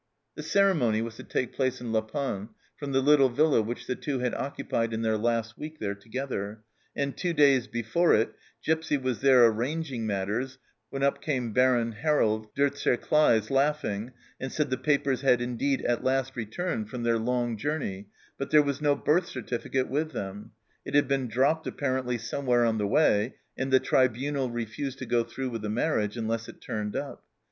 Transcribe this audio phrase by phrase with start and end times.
[0.33, 3.95] The ceremony was to take place in La Panne from the little villa which the
[3.95, 6.63] Two had occupied in their last week there together,
[6.95, 8.33] and two days before it,
[8.65, 10.57] Gipsy was there arranging matters
[10.89, 16.03] when up came Baron Harold de T'Serclaes laughing, and said the papers had indeed at
[16.03, 18.07] last returned from their long journey,
[18.39, 20.49] but there was no birth certificate with them;
[20.83, 25.05] it had been dropped apparently some where on the way, and the Tribunal refused to
[25.05, 27.23] go through with the marriage unless it turned up